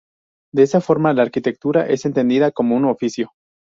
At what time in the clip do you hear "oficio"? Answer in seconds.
2.85-3.33